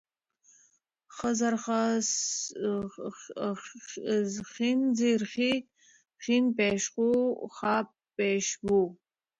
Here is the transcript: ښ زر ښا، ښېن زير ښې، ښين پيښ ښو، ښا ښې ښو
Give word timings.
ښ 1.15 1.17
زر 1.39 1.55
ښا، 1.63 1.81
ښېن 4.51 4.79
زير 4.99 5.21
ښې، 5.33 5.51
ښين 6.23 6.45
پيښ 6.57 6.83
ښو، 6.93 7.09
ښا 7.55 7.75
ښې 8.15 8.31
ښو 8.59 8.79